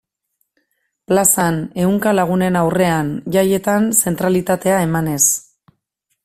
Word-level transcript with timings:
Plazan, 1.11 1.59
ehunka 1.83 2.13
lagunen 2.19 2.57
aurrean, 2.63 3.13
jaietan 3.37 3.87
zentralitatea 4.07 4.81
emanez. 4.89 5.21